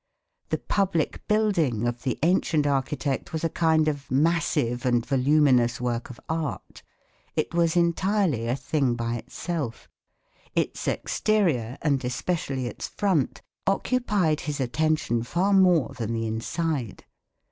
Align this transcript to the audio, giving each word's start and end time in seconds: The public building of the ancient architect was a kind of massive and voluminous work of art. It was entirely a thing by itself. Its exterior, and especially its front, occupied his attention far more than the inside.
The 0.49 0.57
public 0.57 1.27
building 1.27 1.85
of 1.87 2.01
the 2.01 2.17
ancient 2.23 2.65
architect 2.65 3.31
was 3.33 3.43
a 3.43 3.49
kind 3.49 3.87
of 3.87 4.09
massive 4.09 4.83
and 4.83 5.05
voluminous 5.05 5.79
work 5.79 6.09
of 6.09 6.19
art. 6.27 6.81
It 7.35 7.53
was 7.53 7.75
entirely 7.75 8.47
a 8.47 8.55
thing 8.55 8.95
by 8.95 9.17
itself. 9.17 9.87
Its 10.55 10.87
exterior, 10.87 11.77
and 11.83 12.03
especially 12.03 12.65
its 12.65 12.87
front, 12.87 13.43
occupied 13.67 14.39
his 14.41 14.59
attention 14.59 15.21
far 15.21 15.53
more 15.53 15.89
than 15.89 16.13
the 16.13 16.25
inside. 16.25 17.05